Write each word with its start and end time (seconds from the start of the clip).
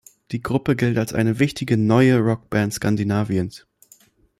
Die 0.31 0.41
Gruppe 0.41 0.75
gilt 0.75 0.97
als 0.97 1.13
eine 1.13 1.37
wichtige 1.37 1.77
„neue“ 1.77 2.17
Rock-Band 2.17 2.73
Skandinaviens. 2.73 3.67